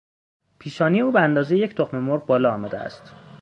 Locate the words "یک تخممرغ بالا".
1.59-2.53